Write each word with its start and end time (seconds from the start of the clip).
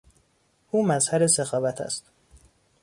او 0.71 0.85
مظهر 0.87 1.27
سخاوت 1.27 1.81
است. 1.81 2.03